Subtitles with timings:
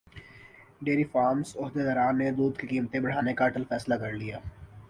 [0.85, 4.37] dairy farms عہدیداران نے دودھ کی قیمتیں بڑھانے کا اٹل فیصلہ کرلیا